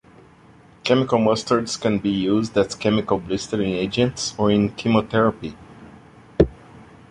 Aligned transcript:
Chemical 0.83 1.19
mustards 1.19 1.79
can 1.79 1.99
be 1.99 2.09
used 2.09 2.57
as 2.57 2.73
chemical 2.73 3.19
blistering 3.19 3.73
agents 3.73 4.33
or 4.35 4.49
in 4.49 4.69
chemotherapy. 4.69 5.55